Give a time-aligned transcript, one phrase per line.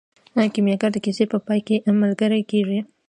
[0.53, 2.79] کیمیاګر د کیسې په پای کې ملګری کیږي.